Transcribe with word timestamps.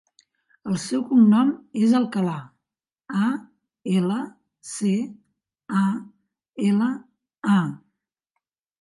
El 0.69 0.77
seu 0.83 1.03
cognom 1.09 1.51
és 1.87 1.93
Alcala: 1.99 2.37
a, 3.27 3.29
ela, 4.01 4.19
ce, 4.73 4.97
a, 5.85 5.87
ela, 6.73 6.93
a. 7.61 7.63